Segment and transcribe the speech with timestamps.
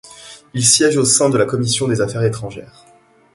[0.55, 2.87] Il siège au sein de la commission des affaires étrangères.